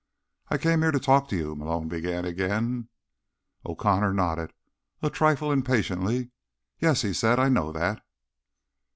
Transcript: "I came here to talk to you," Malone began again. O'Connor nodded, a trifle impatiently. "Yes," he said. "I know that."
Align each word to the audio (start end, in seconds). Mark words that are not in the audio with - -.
"I 0.49 0.57
came 0.57 0.81
here 0.81 0.89
to 0.89 0.99
talk 0.99 1.27
to 1.29 1.35
you," 1.35 1.55
Malone 1.55 1.87
began 1.87 2.25
again. 2.25 2.89
O'Connor 3.63 4.15
nodded, 4.15 4.51
a 5.03 5.11
trifle 5.11 5.51
impatiently. 5.51 6.31
"Yes," 6.79 7.03
he 7.03 7.13
said. 7.13 7.37
"I 7.37 7.49
know 7.49 7.71
that." 7.71 8.03